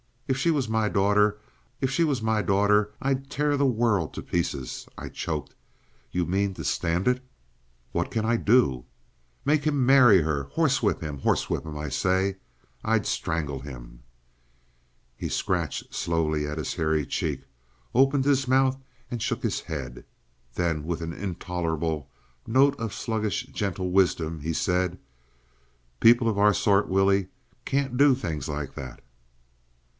If 0.27 0.35
she 0.37 0.49
was 0.49 0.69
my 0.69 0.87
daughter—if 0.87 1.91
she 1.91 2.03
was 2.05 2.21
my 2.21 2.41
daughter—I'd 2.41 3.29
tear 3.29 3.55
the 3.57 3.67
world 3.67 4.13
to 4.15 4.23
pieces!".. 4.23 4.87
I 4.97 5.09
choked. 5.09 5.53
"You 6.09 6.25
mean 6.25 6.53
to 6.53 6.63
stand 6.63 7.07
it?" 7.07 7.21
"What 7.91 8.09
can 8.09 8.25
I 8.25 8.37
do?" 8.37 8.85
"Make 9.43 9.65
him 9.65 9.85
marry 9.85 10.21
her! 10.21 10.45
Horsewhip 10.53 11.01
him! 11.01 11.19
Horsewhip 11.19 11.65
him, 11.65 11.77
I 11.77 11.89
say!—I'd 11.89 13.05
strangle 13.05 13.59
him!" 13.59 14.03
He 15.17 15.27
scratched 15.29 15.93
slowly 15.93 16.47
at 16.47 16.57
his 16.57 16.75
hairy 16.75 17.05
cheek, 17.05 17.43
opened 17.93 18.23
his 18.25 18.47
mouth, 18.47 18.79
and 19.11 19.21
shook 19.21 19.43
his 19.43 19.59
head. 19.59 20.05
Then, 20.55 20.85
with 20.85 21.01
an 21.01 21.13
intolerable 21.13 22.09
note 22.47 22.79
of 22.79 22.93
sluggish 22.93 23.47
gentle 23.47 23.91
wisdom, 23.91 24.39
he 24.39 24.53
said, 24.53 24.97
"People 25.99 26.27
of 26.27 26.39
our 26.39 26.53
sort, 26.53 26.87
Willie, 26.87 27.27
can't 27.65 27.97
do 27.97 28.15
things 28.15 28.47
like 28.47 28.73
that." 28.75 29.01